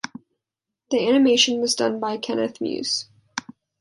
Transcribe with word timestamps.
The 0.89 1.07
animation 1.07 1.61
was 1.61 1.75
done 1.75 1.99
by 1.99 2.17
Kenneth 2.17 2.59
Muse. 2.59 3.05